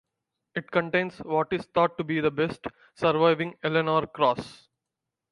It 0.55 0.71
contains 0.71 1.19
what 1.19 1.53
is 1.53 1.65
thought 1.75 1.95
to 1.99 2.03
be 2.03 2.21
the 2.21 2.31
best 2.31 2.65
surviving 2.95 3.53
Eleanor 3.61 4.07
cross. 4.07 4.67